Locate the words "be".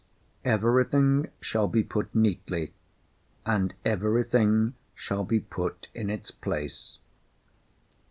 1.67-1.83, 5.23-5.39